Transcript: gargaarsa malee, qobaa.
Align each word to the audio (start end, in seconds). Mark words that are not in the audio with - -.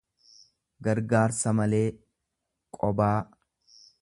gargaarsa 0.87 1.53
malee, 1.59 1.85
qobaa. 2.79 3.17